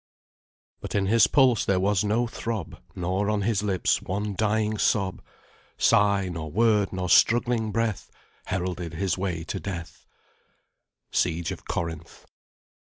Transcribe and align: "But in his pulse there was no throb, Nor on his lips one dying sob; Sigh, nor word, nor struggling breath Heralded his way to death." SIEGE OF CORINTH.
"But 0.79 0.95
in 0.95 1.05
his 1.05 1.27
pulse 1.27 1.63
there 1.63 1.79
was 1.79 2.03
no 2.03 2.25
throb, 2.25 2.81
Nor 2.95 3.29
on 3.29 3.43
his 3.43 3.61
lips 3.61 4.01
one 4.01 4.33
dying 4.35 4.79
sob; 4.79 5.21
Sigh, 5.77 6.27
nor 6.27 6.51
word, 6.51 6.91
nor 6.91 7.07
struggling 7.07 7.71
breath 7.71 8.09
Heralded 8.45 8.95
his 8.95 9.15
way 9.15 9.43
to 9.43 9.59
death." 9.59 10.07
SIEGE 11.11 11.51
OF 11.51 11.65
CORINTH. 11.67 12.25